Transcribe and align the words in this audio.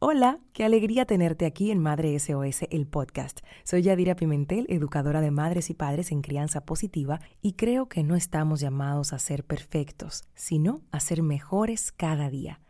Hola, 0.00 0.38
qué 0.52 0.62
alegría 0.62 1.06
tenerte 1.06 1.44
aquí 1.44 1.72
en 1.72 1.80
Madre 1.80 2.16
SOS, 2.16 2.68
el 2.70 2.86
podcast. 2.86 3.40
Soy 3.64 3.82
Yadira 3.82 4.14
Pimentel, 4.14 4.64
educadora 4.68 5.20
de 5.20 5.32
madres 5.32 5.70
y 5.70 5.74
padres 5.74 6.12
en 6.12 6.22
crianza 6.22 6.60
positiva, 6.60 7.20
y 7.42 7.54
creo 7.54 7.88
que 7.88 8.04
no 8.04 8.14
estamos 8.14 8.60
llamados 8.60 9.12
a 9.12 9.18
ser 9.18 9.42
perfectos, 9.42 10.22
sino 10.36 10.82
a 10.92 11.00
ser 11.00 11.24
mejores 11.24 11.90
cada 11.90 12.30
día. 12.30 12.60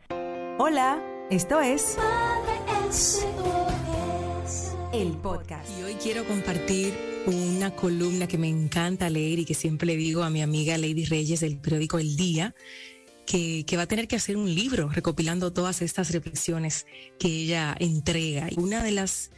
Hola, 0.58 1.04
esto 1.28 1.60
es 1.60 1.98
Madre 1.98 2.90
SOS, 2.90 4.74
el 4.94 5.12
podcast. 5.18 5.68
Y 5.78 5.82
hoy 5.82 5.94
quiero 6.02 6.24
compartir 6.24 6.94
una 7.26 7.76
columna 7.76 8.26
que 8.26 8.38
me 8.38 8.48
encanta 8.48 9.10
leer 9.10 9.40
y 9.40 9.44
que 9.44 9.52
siempre 9.52 9.86
le 9.86 9.96
digo 9.96 10.22
a 10.22 10.30
mi 10.30 10.40
amiga 10.40 10.78
Lady 10.78 11.04
Reyes 11.04 11.40
del 11.40 11.60
periódico 11.60 11.98
El 11.98 12.16
Día 12.16 12.54
que, 13.28 13.76
va 13.76 13.82
a 13.82 13.86
tener 13.86 14.08
que 14.08 14.16
hacer 14.16 14.38
un 14.38 14.52
libro 14.54 14.88
recopilando 14.88 15.52
todas 15.52 15.82
estas 15.82 16.12
reflexiones 16.12 16.86
que 17.18 17.28
ella 17.28 17.76
entrega. 17.78 18.48
Y 18.50 18.58
una 18.58 18.82
de 18.82 18.90
las, 18.90 19.30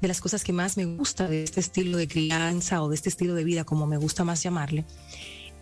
de 0.00 0.06
las 0.06 0.20
cosas 0.20 0.44
que 0.44 0.52
más 0.52 0.76
me 0.76 0.84
gusta 0.84 1.26
de 1.26 1.42
este 1.42 1.58
estilo 1.58 1.98
de 1.98 2.06
crianza 2.06 2.82
o 2.82 2.88
de 2.88 2.94
este 2.94 3.08
estilo 3.08 3.34
de 3.34 3.42
vida, 3.42 3.64
como 3.64 3.88
me 3.88 3.96
gusta 3.96 4.22
más 4.22 4.44
llamarle, 4.44 4.84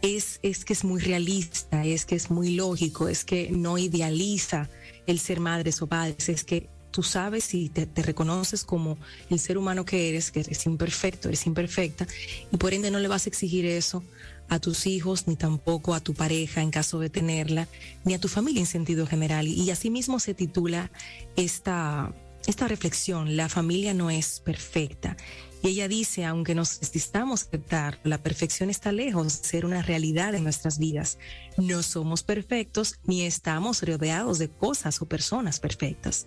es, 0.02 0.41
es 0.43 0.66
que 0.66 0.74
es 0.74 0.85
muy 0.85 1.01
realista, 1.01 1.87
es 1.87 2.05
que 2.05 2.16
es 2.16 2.30
muy 2.30 2.55
lógico, 2.55 3.09
es 3.09 3.24
que 3.24 3.51
no 3.51 3.79
idealiza 3.79 4.69
el 5.07 5.19
ser 5.19 5.41
madres 5.41 5.80
o 5.80 5.87
padres, 5.87 6.29
es 6.29 6.45
que 6.45 6.69
tú 6.91 7.02
sabes 7.02 7.55
y 7.55 7.71
te, 7.71 7.87
te, 7.87 8.02
reconoces 8.02 8.65
como 8.65 8.99
el 9.30 9.38
ser 9.38 9.57
humano 9.57 9.87
que 9.87 10.10
eres, 10.10 10.30
que 10.30 10.41
eres 10.41 10.66
imperfecto, 10.66 11.29
eres 11.29 11.47
imperfecta, 11.47 12.07
y 12.52 12.57
por 12.59 12.74
ende 12.74 12.91
no 12.91 12.99
le 12.99 13.09
vas 13.09 13.24
a 13.24 13.30
exigir 13.30 13.65
eso 13.65 14.02
a 14.50 14.59
tus 14.59 14.86
hijos, 14.86 15.27
ni 15.27 15.36
tampoco 15.36 15.95
a 15.95 16.00
tu 16.00 16.12
pareja 16.12 16.60
en 16.60 16.70
caso 16.70 16.98
de 16.98 17.09
tenerla, 17.09 17.68
ni 18.04 18.12
a 18.14 18.18
tu 18.20 18.28
familia 18.28 18.60
en 18.60 18.66
sentido 18.66 19.06
general. 19.06 19.46
Y 19.46 19.70
asimismo 19.70 20.20
se 20.20 20.34
titula 20.34 20.90
esta, 21.36 22.12
esta 22.46 22.68
reflexión, 22.68 23.36
la 23.36 23.48
familia 23.48 23.95
no 23.95 24.10
es 24.10 24.40
perfecta. 24.40 25.16
Y 25.62 25.68
ella 25.68 25.88
dice, 25.88 26.24
aunque 26.24 26.54
nos 26.54 26.80
resistamos 26.80 27.42
a 27.42 27.45
aceptar, 27.45 28.01
la 28.02 28.18
perfección 28.18 28.70
está 28.70 28.92
lejos 28.92 29.42
de 29.42 29.48
ser 29.48 29.66
una 29.66 29.82
realidad 29.82 30.34
en 30.34 30.42
nuestras 30.42 30.79
vidas. 30.79 31.18
No 31.57 31.82
somos 31.82 32.23
perfectos 32.23 32.98
ni 33.04 33.23
estamos 33.23 33.82
rodeados 33.82 34.38
de 34.38 34.48
cosas 34.48 35.01
o 35.02 35.07
personas 35.07 35.60
perfectas. 35.60 36.26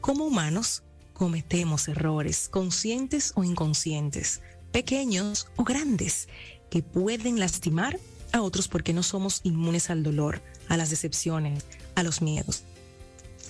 Como 0.00 0.26
humanos, 0.26 0.82
cometemos 1.14 1.88
errores, 1.88 2.48
conscientes 2.50 3.32
o 3.36 3.42
inconscientes, 3.42 4.42
pequeños 4.70 5.48
o 5.56 5.64
grandes, 5.64 6.28
que 6.74 6.82
pueden 6.82 7.38
lastimar 7.38 8.00
a 8.32 8.42
otros 8.42 8.66
porque 8.66 8.92
no 8.92 9.04
somos 9.04 9.42
inmunes 9.44 9.90
al 9.90 10.02
dolor, 10.02 10.42
a 10.68 10.76
las 10.76 10.90
decepciones, 10.90 11.66
a 11.94 12.02
los 12.02 12.20
miedos. 12.20 12.64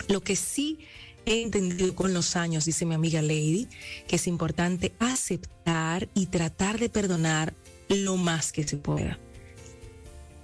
Lo 0.08 0.20
que 0.20 0.36
sí 0.36 0.80
he 1.24 1.40
entendido 1.40 1.94
con 1.94 2.12
los 2.12 2.36
años, 2.36 2.66
dice 2.66 2.84
mi 2.84 2.94
amiga 2.94 3.22
Lady, 3.22 3.66
que 4.06 4.16
es 4.16 4.26
importante 4.26 4.92
aceptar 4.98 6.06
y 6.12 6.26
tratar 6.26 6.78
de 6.78 6.90
perdonar 6.90 7.54
lo 7.88 8.18
más 8.18 8.52
que 8.52 8.68
se 8.68 8.76
pueda. 8.76 9.18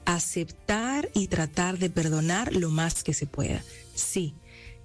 Aceptar 0.06 1.10
y 1.12 1.26
tratar 1.26 1.76
de 1.76 1.90
perdonar 1.90 2.54
lo 2.56 2.70
más 2.70 3.04
que 3.04 3.12
se 3.12 3.26
pueda. 3.26 3.62
Sí, 3.94 4.32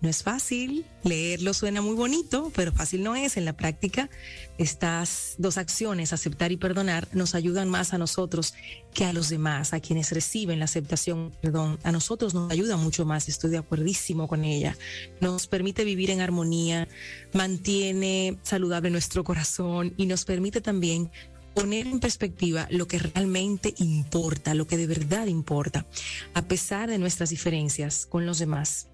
no 0.02 0.10
es 0.10 0.24
fácil, 0.24 0.86
leerlo 1.04 1.54
suena 1.54 1.82
muy 1.82 1.96
bonito, 1.96 2.52
pero 2.56 2.72
fácil 2.72 3.02
no 3.02 3.16
es. 3.16 3.38
En 3.38 3.46
la 3.46 3.54
práctica, 3.54 4.10
estas 4.58 5.36
dos 5.38 5.58
acciones, 5.58 6.14
aceptar 6.14 6.52
y 6.52 6.58
perdonar, 6.58 7.08
nos 7.14 7.34
ayudan 7.34 7.70
más 7.70 7.94
a 7.94 7.98
nosotros 7.98 8.54
que 8.94 9.06
a 9.06 9.14
los 9.14 9.30
demás, 9.30 9.74
a 9.74 9.80
quienes 9.80 10.12
reciben 10.12 10.60
la 10.60 10.66
aceptación, 10.66 11.32
perdón. 11.42 11.80
A 11.84 11.92
nosotros 11.92 12.34
nos 12.34 12.52
ayuda 12.52 12.78
mucho 12.78 13.06
más, 13.06 13.30
estoy 13.30 13.52
de 13.52 13.58
acuerdísimo 13.58 14.28
con 14.28 14.44
ella. 14.44 14.78
Nos 15.22 15.48
permite 15.48 15.84
vivir 15.84 16.12
en 16.12 16.22
armonía, 16.22 16.88
mantiene 17.34 18.38
saludable 18.44 18.90
nuestro 18.90 19.24
corazón 19.24 19.94
y 19.98 20.06
nos 20.06 20.26
permite 20.26 20.62
también 20.62 21.10
poner 21.56 21.88
en 21.88 22.02
perspectiva 22.02 22.68
lo 22.70 22.86
que 22.88 23.00
realmente 23.00 23.74
importa, 23.78 24.54
lo 24.54 24.68
que 24.68 24.78
de 24.78 24.88
verdad 24.88 25.28
importa, 25.28 25.86
a 26.34 26.44
pesar 26.44 26.90
de 26.90 27.00
nuestras 27.00 27.30
diferencias 27.30 28.06
con 28.06 28.26
los 28.26 28.40
demás 28.40 28.90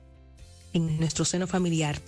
en 0.73 0.99
nuestro 0.99 1.25
seno 1.25 1.47
familiar, 1.47 2.01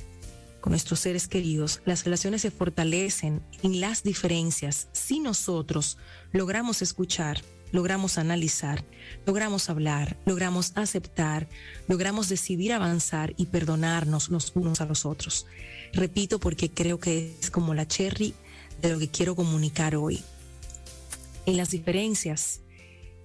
con 0.63 0.71
nuestros 0.71 1.01
seres 1.01 1.27
queridos, 1.27 1.81
las 1.83 2.05
relaciones 2.05 2.41
se 2.41 2.49
fortalecen 2.49 3.43
en 3.63 3.81
las 3.81 4.01
diferencias 4.01 4.87
si 4.93 5.19
nosotros 5.19 5.97
logramos 6.31 6.81
escuchar, 6.81 7.41
logramos 7.73 8.17
analizar, 8.17 8.85
logramos 9.25 9.69
hablar, 9.69 10.15
logramos 10.25 10.71
aceptar, 10.75 11.49
logramos 11.89 12.29
decidir 12.29 12.71
avanzar 12.71 13.33
y 13.35 13.47
perdonarnos 13.47 14.29
los 14.29 14.53
unos 14.55 14.79
a 14.79 14.85
los 14.85 15.05
otros. 15.05 15.47
Repito 15.91 16.39
porque 16.39 16.71
creo 16.71 16.97
que 16.97 17.35
es 17.41 17.51
como 17.51 17.73
la 17.73 17.85
cherry 17.85 18.33
de 18.81 18.89
lo 18.89 18.99
que 18.99 19.09
quiero 19.09 19.35
comunicar 19.35 19.97
hoy. 19.97 20.23
En 21.45 21.57
las 21.57 21.71
diferencias, 21.71 22.61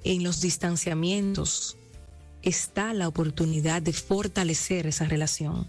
en 0.03 0.25
los 0.25 0.41
distanciamientos, 0.41 1.78
está 2.43 2.95
la 2.95 3.09
oportunidad 3.09 3.83
de 3.83 3.93
fortalecer 3.93 4.87
esa 4.87 5.05
relación 5.05 5.69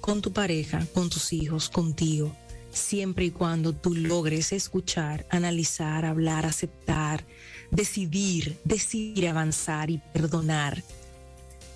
con 0.00 0.22
tu 0.22 0.32
pareja, 0.32 0.86
con 0.94 1.10
tus 1.10 1.32
hijos, 1.32 1.68
contigo, 1.68 2.34
siempre 2.70 3.24
y 3.24 3.30
cuando 3.30 3.72
tú 3.72 3.94
logres 3.94 4.52
escuchar, 4.52 5.26
analizar, 5.30 6.04
hablar, 6.04 6.46
aceptar, 6.46 7.24
decidir, 7.70 8.58
decidir 8.64 9.28
avanzar 9.28 9.90
y 9.90 9.98
perdonar. 10.12 10.82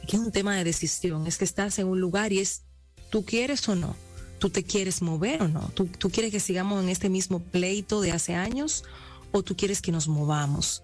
Que 0.06 0.16
es 0.16 0.22
un 0.22 0.32
tema 0.32 0.54
de 0.56 0.64
decisión, 0.64 1.26
es 1.26 1.38
que 1.38 1.44
estás 1.44 1.78
en 1.78 1.88
un 1.88 2.00
lugar 2.00 2.32
y 2.32 2.38
es, 2.38 2.62
¿tú 3.10 3.24
quieres 3.24 3.68
o 3.68 3.74
no? 3.74 3.96
¿Tú 4.38 4.48
te 4.48 4.62
quieres 4.62 5.02
mover 5.02 5.42
o 5.42 5.48
no? 5.48 5.70
¿Tú, 5.74 5.86
tú 5.86 6.10
quieres 6.10 6.32
que 6.32 6.40
sigamos 6.40 6.82
en 6.82 6.88
este 6.88 7.08
mismo 7.08 7.40
pleito 7.40 8.00
de 8.00 8.12
hace 8.12 8.34
años 8.34 8.84
o 9.32 9.42
tú 9.42 9.56
quieres 9.56 9.82
que 9.82 9.92
nos 9.92 10.08
movamos? 10.08 10.82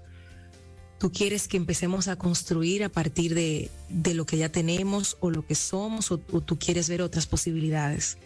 Tú 0.98 1.12
quieres 1.12 1.48
que 1.48 1.56
empecemos 1.56 2.08
a 2.08 2.16
construir 2.16 2.84
a 2.84 2.88
partir 2.88 3.34
de, 3.34 3.70
lo 4.14 4.26
que 4.26 4.38
ya 4.38 4.48
tenemos 4.50 5.16
o 5.20 5.30
lo 5.30 5.46
que 5.46 5.54
somos, 5.54 6.10
o, 6.10 6.18
tú 6.18 6.58
quieres 6.58 6.88
ver 6.88 7.02
otras 7.02 7.26
posibilidades, 7.26 8.18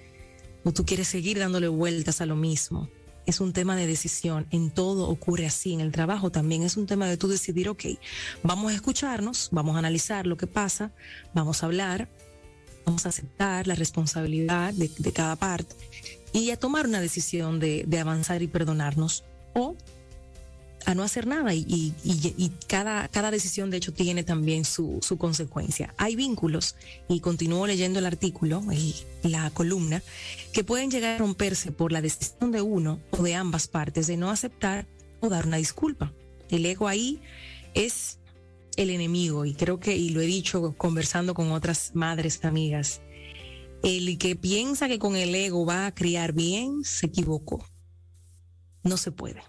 o 0.65 0.73
tú 0.73 0.85
quieres 0.85 1.09
seguir 1.09 1.39
dándole 1.39 1.69
vueltas 1.69 2.21
a 2.21 2.27
lo 2.27 2.37
mismo. 2.37 2.89
Es 3.27 3.41
un 3.41 3.53
tema 3.53 3.77
de 3.77 3.87
decisión, 3.87 4.47
en 4.51 4.71
todo 4.71 5.09
ocurre 5.09 5.47
así, 5.47 5.73
en 5.75 5.81
el 5.81 5.93
trabajo 5.93 6.31
también 6.31 6.63
es 6.63 6.77
un 6.77 6.87
tema 6.87 7.07
de 7.07 7.17
tú 7.17 7.29
decidir, 7.29 7.69
ok, 7.69 7.85
vamos 8.43 8.73
a 8.73 8.75
escucharnos, 8.75 9.51
vamos 9.53 9.77
a 9.77 9.81
analizar 9.81 10.27
lo 10.27 10.37
que 10.37 10.47
pasa, 10.47 10.93
vamos 11.35 11.63
a 11.63 11.67
hablar, 11.67 12.09
vamos 12.87 13.07
a 13.07 13.11
aceptar 13.11 13.67
la 13.67 13.75
responsabilidad 13.75 14.73
de, 14.73 15.13
cada 15.13 15.37
parte 15.37 15.77
y 16.33 16.51
a 16.51 16.57
tomar 16.57 16.87
una 16.87 17.01
decisión 17.01 17.61
de, 17.61 17.85
de 17.87 17.99
avanzar 17.99 18.43
y 18.43 18.49
perdonarnos 18.49 19.25
o 19.55 19.77
a 20.87 20.95
no 20.95 21.03
hacer 21.03 21.27
nada 21.27 21.55
y, 21.55 21.93
cada, 22.67 23.09
cada 23.09 23.31
decisión 23.31 23.71
de 23.71 23.77
hecho 23.77 23.93
tiene 23.93 24.23
también 24.23 24.65
su, 24.65 25.01
consecuencia. 25.19 25.95
Hay 25.97 26.17
vínculos, 26.17 26.77
y 27.09 27.21
continúo 27.21 27.67
leyendo 27.67 27.99
el 27.99 28.07
artículo 28.07 28.63
y 28.73 28.95
la 29.23 29.51
columna, 29.51 30.03
que 30.53 30.65
pueden 30.65 30.91
llegar 30.91 31.15
a 31.15 31.19
romperse 31.19 31.73
por 31.73 31.93
la 31.93 32.01
decisión 32.01 32.53
de 32.53 32.63
uno 32.63 33.01
o 33.11 33.23
de 33.23 33.35
ambas 33.35 33.69
partes 33.69 34.07
de 34.07 34.17
no 34.17 34.31
aceptar 34.31 34.87
o 35.21 35.29
dar 35.29 35.47
una 35.47 35.59
disculpa. 35.59 36.13
El 36.49 36.67
ego 36.67 36.89
ahí 36.89 37.21
es 37.75 38.19
el 38.77 38.91
enemigo 38.91 39.45
y 39.45 39.55
creo 39.55 39.79
que, 39.79 39.97
y 39.97 40.11
lo 40.11 40.21
he 40.21 40.27
dicho 40.27 40.75
conversando 40.77 41.35
con 41.35 41.53
otras 41.53 41.93
madres 41.95 42.45
amigas, 42.45 43.01
el 43.83 44.19
que 44.19 44.37
piensa 44.37 44.89
que 44.89 44.99
con 44.99 45.17
el 45.17 45.35
ego 45.35 45.65
va 45.65 45.87
a 45.87 45.95
criar 45.95 46.33
bien, 46.33 46.85
se 46.85 47.07
equivocó. 47.07 47.65
No 48.83 48.97
se 48.97 49.13
puede 49.13 49.43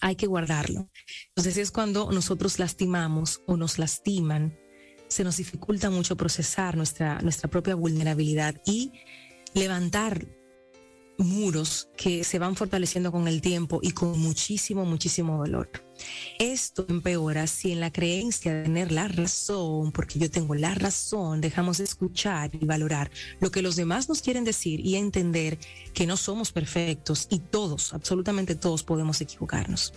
hay 0.00 0.16
que 0.16 0.26
guardarlo. 0.26 0.90
Entonces 1.28 1.56
es 1.56 1.70
cuando 1.70 2.10
nosotros 2.12 2.58
lastimamos 2.58 3.42
o 3.46 3.56
nos 3.56 3.78
lastiman, 3.78 4.58
se 5.08 5.24
nos 5.24 5.38
dificulta 5.38 5.90
mucho 5.90 6.16
procesar 6.16 6.76
nuestra, 6.76 7.20
nuestra 7.20 7.48
propia 7.48 7.74
vulnerabilidad 7.74 8.60
y 8.66 8.92
levantar 9.54 10.26
muros 11.18 11.88
que 11.96 12.22
se 12.24 12.38
van 12.38 12.56
fortaleciendo 12.56 13.10
con 13.10 13.26
el 13.28 13.40
tiempo 13.40 13.80
y 13.82 13.90
con 13.90 14.18
muchísimo, 14.18 14.84
muchísimo 14.84 15.36
dolor. 15.38 15.68
Esto 16.38 16.86
empeora 16.88 17.46
si 17.48 17.72
en 17.72 17.80
la 17.80 17.92
creencia 17.92 18.54
de 18.54 18.62
tener 18.62 18.92
la 18.92 19.08
razón, 19.08 19.90
porque 19.90 20.20
yo 20.20 20.30
tengo 20.30 20.54
la 20.54 20.74
razón, 20.74 21.40
dejamos 21.40 21.78
de 21.78 21.84
escuchar 21.84 22.50
y 22.54 22.64
valorar 22.64 23.10
lo 23.40 23.50
que 23.50 23.62
los 23.62 23.74
demás 23.74 24.08
nos 24.08 24.22
quieren 24.22 24.44
decir 24.44 24.80
y 24.80 24.94
entender 24.94 25.58
que 25.92 26.06
no 26.06 26.16
somos 26.16 26.52
perfectos 26.52 27.26
y 27.30 27.40
todos, 27.40 27.92
absolutamente 27.92 28.54
todos 28.54 28.84
podemos 28.84 29.20
equivocarnos. 29.20 29.92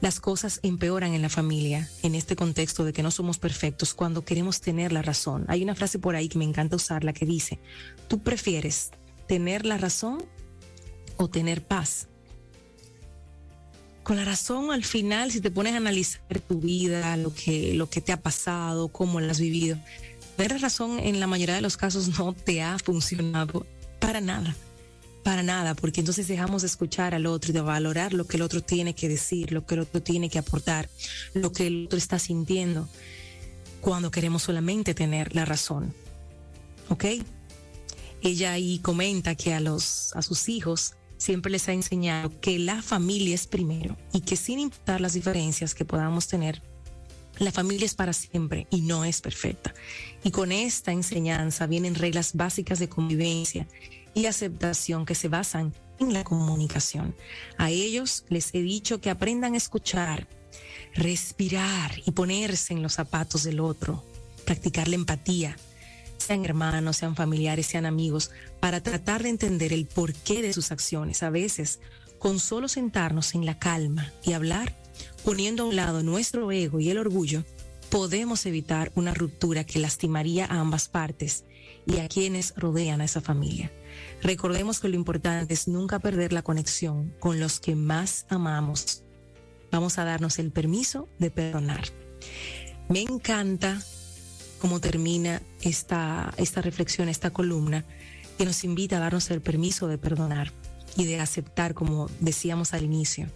Las 0.00 0.20
cosas 0.20 0.58
empeoran 0.62 1.14
en 1.14 1.22
la 1.22 1.28
familia 1.28 1.88
en 2.02 2.14
este 2.14 2.36
contexto 2.36 2.84
de 2.84 2.92
que 2.92 3.02
no 3.02 3.10
somos 3.10 3.38
perfectos 3.38 3.94
cuando 3.94 4.24
queremos 4.24 4.60
tener 4.60 4.92
la 4.92 5.00
razón. 5.00 5.46
Hay 5.48 5.62
una 5.62 5.74
frase 5.74 5.98
por 5.98 6.14
ahí 6.16 6.28
que 6.28 6.36
me 6.36 6.44
encanta 6.44 6.76
usarla 6.76 7.14
que 7.14 7.24
dice, 7.24 7.60
tú 8.08 8.22
prefieres 8.22 8.90
tener 9.26 9.66
la 9.66 9.78
razón 9.78 10.24
o 11.16 11.28
tener 11.28 11.64
paz. 11.64 12.08
Con 14.02 14.16
la 14.16 14.24
razón 14.24 14.70
al 14.70 14.84
final, 14.84 15.30
si 15.32 15.40
te 15.40 15.50
pones 15.50 15.72
a 15.72 15.78
analizar 15.78 16.40
tu 16.46 16.60
vida, 16.60 17.16
lo 17.16 17.32
que, 17.32 17.72
lo 17.74 17.88
que 17.88 18.00
te 18.00 18.12
ha 18.12 18.20
pasado, 18.20 18.88
cómo 18.88 19.20
lo 19.20 19.30
has 19.30 19.40
vivido, 19.40 19.78
Tener 20.36 20.60
razón 20.60 20.98
en 20.98 21.20
la 21.20 21.28
mayoría 21.28 21.54
de 21.54 21.60
los 21.60 21.76
casos 21.76 22.18
no 22.18 22.32
te 22.32 22.60
ha 22.60 22.76
funcionado 22.78 23.66
para 24.00 24.20
nada 24.20 24.54
para 25.24 25.42
nada, 25.42 25.74
porque 25.74 26.00
entonces 26.00 26.28
dejamos 26.28 26.62
de 26.62 26.68
escuchar 26.68 27.14
al 27.14 27.24
otro 27.26 27.50
y 27.50 27.54
de 27.54 27.62
valorar 27.62 28.12
lo 28.12 28.26
que 28.26 28.36
el 28.36 28.42
otro 28.42 28.60
tiene 28.60 28.94
que 28.94 29.08
decir, 29.08 29.52
lo 29.52 29.64
que 29.64 29.74
el 29.74 29.80
otro 29.80 30.02
tiene 30.02 30.28
que 30.28 30.38
aportar, 30.38 30.88
lo 31.32 31.50
que 31.50 31.66
el 31.66 31.86
otro 31.86 31.98
está 31.98 32.18
sintiendo, 32.18 32.88
cuando 33.80 34.10
queremos 34.10 34.42
solamente 34.42 34.92
tener 34.92 35.34
la 35.34 35.46
razón. 35.46 35.94
¿Ok? 36.90 37.06
Ella 38.24 38.52
ahí 38.52 38.78
comenta 38.78 39.34
que 39.34 39.52
a, 39.52 39.60
los, 39.60 40.16
a 40.16 40.22
sus 40.22 40.48
hijos 40.48 40.94
siempre 41.18 41.52
les 41.52 41.68
ha 41.68 41.74
enseñado 41.74 42.40
que 42.40 42.58
la 42.58 42.80
familia 42.80 43.34
es 43.34 43.46
primero 43.46 43.98
y 44.14 44.22
que 44.22 44.36
sin 44.36 44.58
importar 44.58 45.02
las 45.02 45.12
diferencias 45.12 45.74
que 45.74 45.84
podamos 45.84 46.26
tener, 46.26 46.62
la 47.38 47.52
familia 47.52 47.84
es 47.84 47.94
para 47.94 48.14
siempre 48.14 48.66
y 48.70 48.80
no 48.80 49.04
es 49.04 49.20
perfecta. 49.20 49.74
Y 50.24 50.30
con 50.30 50.52
esta 50.52 50.90
enseñanza 50.90 51.66
vienen 51.66 51.96
reglas 51.96 52.32
básicas 52.32 52.78
de 52.78 52.88
convivencia 52.88 53.68
y 54.14 54.24
aceptación 54.24 55.04
que 55.04 55.14
se 55.14 55.28
basan 55.28 55.74
en 56.00 56.14
la 56.14 56.24
comunicación. 56.24 57.14
A 57.58 57.70
ellos 57.70 58.24
les 58.30 58.54
he 58.54 58.62
dicho 58.62 59.02
que 59.02 59.10
aprendan 59.10 59.52
a 59.52 59.58
escuchar, 59.58 60.28
respirar 60.94 62.00
y 62.06 62.12
ponerse 62.12 62.72
en 62.72 62.82
los 62.82 62.94
zapatos 62.94 63.42
del 63.42 63.60
otro, 63.60 64.02
practicar 64.46 64.88
la 64.88 64.94
empatía, 64.94 65.58
sean 66.24 66.44
hermanos, 66.44 66.96
sean 66.96 67.14
familiares, 67.16 67.66
sean 67.66 67.86
amigos, 67.86 68.30
para 68.60 68.82
tratar 68.82 69.22
de 69.22 69.28
entender 69.30 69.72
el 69.72 69.86
porqué 69.86 70.42
de 70.42 70.52
sus 70.52 70.72
acciones. 70.72 71.22
A 71.22 71.30
veces, 71.30 71.80
con 72.18 72.38
solo 72.38 72.68
sentarnos 72.68 73.34
en 73.34 73.46
la 73.46 73.58
calma 73.58 74.12
y 74.24 74.32
hablar, 74.32 74.74
poniendo 75.24 75.62
a 75.62 75.66
un 75.66 75.76
lado 75.76 76.02
nuestro 76.02 76.50
ego 76.52 76.80
y 76.80 76.90
el 76.90 76.98
orgullo, 76.98 77.44
podemos 77.90 78.46
evitar 78.46 78.90
una 78.94 79.14
ruptura 79.14 79.64
que 79.64 79.78
lastimaría 79.78 80.46
a 80.46 80.60
ambas 80.60 80.88
partes 80.88 81.44
y 81.86 81.98
a 81.98 82.08
quienes 82.08 82.54
rodean 82.56 83.00
a 83.00 83.04
esa 83.04 83.20
familia. 83.20 83.70
Recordemos 84.22 84.80
que 84.80 84.88
lo 84.88 84.96
importante 84.96 85.54
es 85.54 85.68
nunca 85.68 85.98
perder 85.98 86.32
la 86.32 86.42
conexión 86.42 87.14
con 87.20 87.40
los 87.40 87.60
que 87.60 87.76
más 87.76 88.26
amamos. 88.28 89.02
Vamos 89.70 89.98
a 89.98 90.04
darnos 90.04 90.38
el 90.38 90.50
permiso 90.50 91.08
de 91.18 91.30
perdonar. 91.30 91.84
Me 92.88 93.02
encanta 93.02 93.80
cómo 94.64 94.80
termina 94.80 95.42
esta, 95.60 96.32
esta 96.38 96.62
reflexión, 96.62 97.10
esta 97.10 97.28
columna, 97.30 97.84
que 98.38 98.46
nos 98.46 98.64
invita 98.64 98.96
a 98.96 99.00
darnos 99.00 99.30
el 99.30 99.42
permiso 99.42 99.88
de 99.88 99.98
perdonar 99.98 100.52
y 100.96 101.04
de 101.04 101.20
aceptar, 101.20 101.74
como 101.74 102.08
decíamos 102.20 102.72
al 102.72 102.82
inicio. 102.82 103.26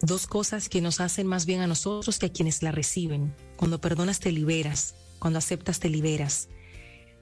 Dos 0.00 0.26
cosas 0.26 0.68
que 0.68 0.80
nos 0.80 0.98
hacen 0.98 1.28
más 1.28 1.46
bien 1.46 1.60
a 1.60 1.68
nosotros 1.68 2.18
que 2.18 2.26
a 2.26 2.32
quienes 2.32 2.60
la 2.60 2.72
reciben. 2.72 3.32
Cuando 3.54 3.80
perdonas 3.80 4.18
te 4.18 4.32
liberas, 4.32 4.96
cuando 5.20 5.38
aceptas 5.38 5.78
te 5.78 5.88
liberas 5.88 6.48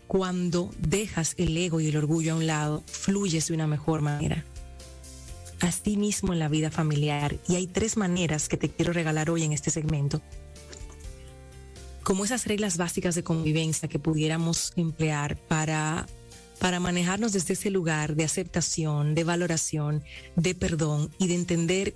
cuando 0.06 0.70
dejas 0.78 1.34
el 1.36 1.54
ego 1.58 1.78
y 1.78 1.88
el 1.88 1.96
orgullo 1.98 2.32
a 2.32 2.36
un 2.36 2.46
lado, 2.46 2.82
fluyes 2.86 3.46
de 3.48 3.54
una 3.54 3.66
mejor 3.66 4.00
manera. 4.00 4.46
Así 5.60 5.96
mismo 5.98 6.32
en 6.32 6.38
la 6.38 6.48
vida 6.48 6.70
familiar. 6.70 7.36
Y 7.46 7.56
hay 7.56 7.66
tres 7.68 7.96
maneras 7.96 8.48
que 8.48 8.56
te 8.56 8.70
quiero 8.70 8.92
regalar 8.92 9.30
hoy 9.30 9.44
en 9.44 9.52
este 9.52 9.70
segmento. 9.70 10.20
Como 12.10 12.24
esas 12.24 12.44
reglas 12.44 12.76
básicas 12.76 13.14
de 13.14 13.22
convivencia 13.22 13.88
que 13.88 14.00
pudiéramos 14.00 14.72
emplear 14.74 15.36
para, 15.36 16.08
para 16.58 16.80
manejarnos 16.80 17.32
desde 17.32 17.52
ese 17.52 17.70
lugar 17.70 18.16
de 18.16 18.24
aceptación, 18.24 19.14
de 19.14 19.22
valoración, 19.22 20.02
de 20.34 20.56
perdón 20.56 21.12
y 21.20 21.28
de 21.28 21.36
entender 21.36 21.94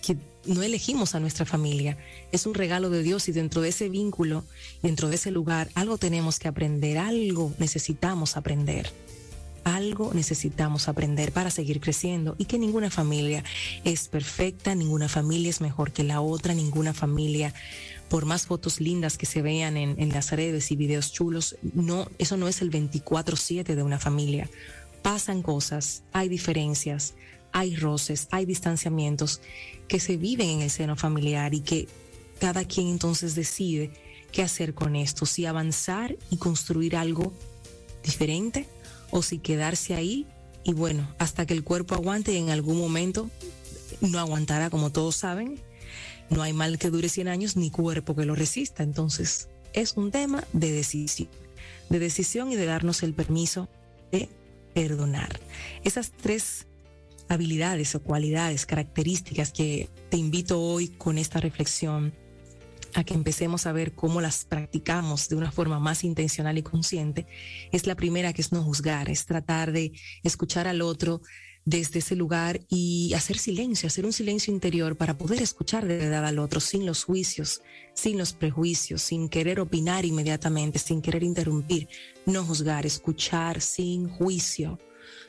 que 0.00 0.16
no 0.44 0.62
elegimos 0.62 1.16
a 1.16 1.18
nuestra 1.18 1.44
familia, 1.44 1.98
es 2.30 2.46
un 2.46 2.54
regalo 2.54 2.88
de 2.88 3.02
Dios 3.02 3.28
y 3.28 3.32
dentro 3.32 3.62
de 3.62 3.70
ese 3.70 3.88
vínculo, 3.88 4.44
dentro 4.80 5.08
de 5.08 5.16
ese 5.16 5.32
lugar, 5.32 5.70
algo 5.74 5.98
tenemos 5.98 6.38
que 6.38 6.46
aprender, 6.46 6.96
algo 6.96 7.52
necesitamos 7.58 8.36
aprender. 8.36 8.92
Algo 9.64 10.14
necesitamos 10.14 10.86
aprender 10.86 11.32
para 11.32 11.50
seguir 11.50 11.80
creciendo 11.80 12.36
y 12.38 12.44
que 12.44 12.56
ninguna 12.56 12.88
familia 12.88 13.42
es 13.82 14.06
perfecta, 14.06 14.76
ninguna 14.76 15.08
familia 15.08 15.50
es 15.50 15.60
mejor 15.60 15.90
que 15.90 16.04
la 16.04 16.20
otra, 16.20 16.54
ninguna 16.54 16.94
familia, 16.94 17.52
por 18.08 18.24
más 18.24 18.46
fotos 18.46 18.80
lindas 18.80 19.18
que 19.18 19.26
se 19.26 19.42
vean 19.42 19.76
en, 19.76 20.08
las 20.10 20.30
redes 20.32 20.70
y 20.70 20.76
videos 20.76 21.12
chulos, 21.12 21.56
no, 21.74 22.08
eso 22.18 22.36
no 22.36 22.48
es 22.48 22.62
el 22.62 22.70
24/7 22.70 23.74
de 23.74 23.82
una 23.82 23.98
familia. 23.98 24.48
Pasan 25.02 25.42
cosas, 25.42 26.02
hay 26.12 26.28
diferencias, 26.28 27.14
hay 27.52 27.76
roces, 27.76 28.28
hay 28.30 28.44
distanciamientos 28.44 29.40
que 29.88 30.00
se 30.00 30.16
viven 30.16 30.48
en 30.48 30.60
el 30.62 30.70
seno 30.70 30.96
familiar 30.96 31.54
y 31.54 31.60
que 31.60 31.88
cada 32.38 32.64
quien 32.64 32.88
entonces 32.88 33.34
decide 33.34 33.90
qué 34.32 34.42
hacer 34.42 34.74
con 34.74 34.96
esto, 34.96 35.26
si 35.26 35.46
avanzar 35.46 36.16
y 36.30 36.36
construir 36.36 36.96
algo 36.96 37.32
diferente 38.02 38.68
o 39.10 39.22
si 39.22 39.38
quedarse 39.38 39.94
ahí 39.94 40.26
y 40.66 40.72
bueno, 40.72 41.08
hasta 41.18 41.46
que 41.46 41.54
el 41.54 41.62
cuerpo 41.62 41.94
aguante 41.94 42.32
y 42.32 42.38
en 42.38 42.50
algún 42.50 42.76
momento 42.76 43.30
no 44.00 44.18
aguantará 44.18 44.68
como 44.68 44.90
todos 44.90 45.14
saben. 45.14 45.60
No 46.30 46.42
hay 46.42 46.52
mal 46.52 46.78
que 46.78 46.90
dure 46.90 47.08
100 47.08 47.28
años 47.28 47.56
ni 47.56 47.70
cuerpo 47.70 48.14
que 48.16 48.24
lo 48.24 48.34
resista. 48.34 48.82
Entonces 48.82 49.48
es 49.72 49.96
un 49.96 50.10
tema 50.10 50.44
de 50.52 50.72
decisión, 50.72 51.28
de 51.88 51.98
decisión 51.98 52.50
y 52.52 52.56
de 52.56 52.66
darnos 52.66 53.02
el 53.02 53.14
permiso 53.14 53.68
de 54.10 54.28
perdonar. 54.74 55.40
Esas 55.84 56.12
tres 56.12 56.66
habilidades 57.28 57.94
o 57.94 58.02
cualidades, 58.02 58.66
características 58.66 59.52
que 59.52 59.88
te 60.10 60.16
invito 60.16 60.60
hoy 60.60 60.88
con 60.88 61.18
esta 61.18 61.40
reflexión 61.40 62.14
a 62.94 63.04
que 63.04 63.14
empecemos 63.14 63.66
a 63.66 63.72
ver 63.72 63.92
cómo 63.92 64.20
las 64.20 64.44
practicamos 64.44 65.28
de 65.28 65.36
una 65.36 65.52
forma 65.52 65.78
más 65.78 66.02
intencional 66.04 66.56
y 66.56 66.62
consciente, 66.62 67.26
es 67.70 67.86
la 67.86 67.94
primera 67.94 68.32
que 68.32 68.40
es 68.40 68.52
no 68.52 68.62
juzgar, 68.62 69.10
es 69.10 69.26
tratar 69.26 69.72
de 69.72 69.92
escuchar 70.22 70.66
al 70.66 70.80
otro 70.80 71.20
desde 71.66 71.98
ese 71.98 72.14
lugar 72.14 72.60
y 72.70 73.12
hacer 73.14 73.38
silencio, 73.38 73.88
hacer 73.88 74.06
un 74.06 74.12
silencio 74.12 74.54
interior 74.54 74.96
para 74.96 75.18
poder 75.18 75.42
escuchar 75.42 75.84
de 75.86 75.98
verdad 75.98 76.24
al 76.24 76.38
otro 76.38 76.60
sin 76.60 76.86
los 76.86 77.04
juicios, 77.04 77.60
sin 77.92 78.16
los 78.16 78.32
prejuicios, 78.32 79.02
sin 79.02 79.28
querer 79.28 79.58
opinar 79.58 80.04
inmediatamente, 80.04 80.78
sin 80.78 81.02
querer 81.02 81.24
interrumpir, 81.24 81.88
no 82.24 82.44
juzgar, 82.44 82.86
escuchar 82.86 83.60
sin 83.60 84.08
juicio 84.08 84.78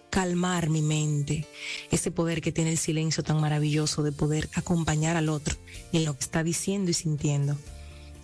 calmar 0.09 0.69
mi 0.69 0.81
mente, 0.81 1.45
ese 1.91 2.11
poder 2.11 2.41
que 2.41 2.51
tiene 2.51 2.71
el 2.71 2.77
silencio 2.77 3.23
tan 3.23 3.41
maravilloso 3.41 4.03
de 4.03 4.11
poder 4.11 4.47
acompañar 4.53 5.17
al 5.17 5.27
otro 5.27 5.57
en 5.91 6.05
lo 6.05 6.13
que 6.13 6.23
está 6.23 6.43
diciendo 6.43 6.91
y 6.91 6.93
sintiendo. 6.93 7.57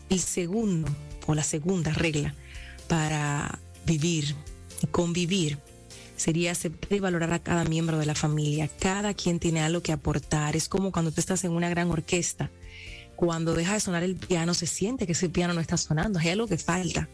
El 0.10 0.20
segundo 0.20 0.90
o 1.26 1.36
la 1.36 1.44
segunda 1.44 1.92
regla 1.92 2.36
para 2.88 3.60
vivir 3.86 4.36
y 4.82 4.88
convivir 4.88 5.60
sería 6.24 6.54
aceptar 6.54 6.94
y 6.94 7.02
valorar 7.02 7.34
a 7.34 7.44
cada 7.44 7.66
miembro 7.66 7.98
de 7.98 8.06
la 8.06 8.16
familia. 8.16 8.70
Cada 8.80 9.14
quien 9.14 9.40
tiene 9.40 9.62
algo 9.62 9.82
que 9.82 9.92
aportar. 9.92 10.56
Es 10.56 10.70
como 10.70 10.94
cuando 10.94 11.12
tú 11.12 11.20
estás 11.20 11.44
en 11.44 11.52
una 11.52 11.68
gran 11.70 11.92
orquesta. 11.92 12.50
Cuando 13.18 13.54
deja 13.54 13.74
de 13.74 13.82
sonar 13.82 14.04
el 14.04 14.16
piano, 14.16 14.54
se 14.54 14.66
siente 14.66 15.06
que 15.06 15.12
ese 15.12 15.28
piano 15.28 15.54
no 15.54 15.60
está 15.60 15.76
sonando. 15.76 16.20
Hay 16.20 16.30
algo 16.30 16.48
que 16.48 16.58
falta. 16.58 17.10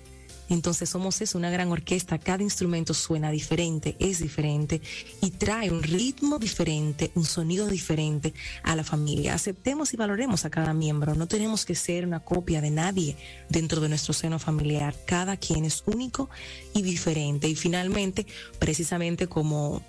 Entonces 0.49 0.89
somos 0.89 1.21
eso, 1.21 1.37
una 1.37 1.51
gran 1.51 1.71
orquesta, 1.71 2.17
cada 2.17 2.41
instrumento 2.43 2.93
suena 2.93 3.29
diferente, 3.29 3.95
es 3.99 4.19
diferente 4.19 4.81
y 5.21 5.31
trae 5.31 5.69
un 5.69 5.83
ritmo 5.83 6.39
diferente, 6.39 7.11
un 7.15 7.25
sonido 7.25 7.67
diferente 7.67 8.33
a 8.63 8.75
la 8.75 8.83
familia. 8.83 9.35
Aceptemos 9.35 9.93
y 9.93 9.97
valoremos 9.97 10.45
a 10.45 10.49
cada 10.49 10.73
miembro, 10.73 11.13
no 11.13 11.27
tenemos 11.27 11.65
que 11.65 11.75
ser 11.75 12.05
una 12.05 12.21
copia 12.21 12.61
de 12.61 12.71
nadie 12.71 13.15
dentro 13.47 13.79
de 13.79 13.89
nuestro 13.89 14.13
seno 14.13 14.39
familiar, 14.39 14.95
cada 15.05 15.37
quien 15.37 15.65
es 15.65 15.83
único 15.85 16.29
y 16.73 16.81
diferente. 16.81 17.47
Y 17.47 17.55
finalmente, 17.55 18.25
precisamente 18.57 19.27
como 19.27 19.83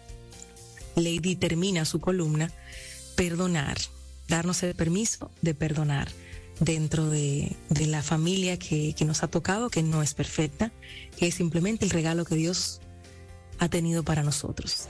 Lady 0.94 1.36
termina 1.36 1.86
su 1.86 2.00
columna, 2.00 2.52
perdonar, 3.16 3.78
darnos 4.28 4.62
el 4.62 4.74
permiso 4.74 5.30
de 5.40 5.54
perdonar 5.54 6.08
dentro 6.60 7.08
de, 7.08 7.56
la 7.70 8.02
familia 8.02 8.58
que, 8.58 8.94
que 8.94 9.04
nos 9.04 9.22
ha 9.22 9.28
tocado, 9.28 9.70
que 9.70 9.82
no 9.82 10.02
es 10.02 10.14
perfecta, 10.14 10.70
que 11.18 11.26
es 11.26 11.34
simplemente 11.34 11.84
el 11.84 11.90
regalo 11.90 12.24
que 12.24 12.34
Dios 12.36 12.80
ha 13.58 13.68
tenido 13.68 14.02
para 14.02 14.22
nosotros. 14.22 14.88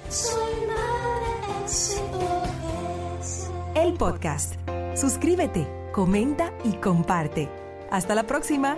El 3.74 3.94
podcast. 3.94 4.54
Suscríbete, 4.96 5.66
comenta 5.92 6.52
y 6.64 6.72
comparte. 6.74 7.48
Hasta 7.90 8.14
la 8.14 8.26
próxima. 8.26 8.76